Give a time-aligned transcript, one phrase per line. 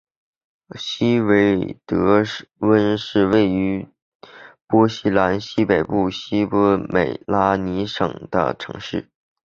[0.73, 2.25] 希维德
[2.63, 3.87] 温是位于
[4.65, 9.11] 波兰西北部西波美拉尼亚省的城市。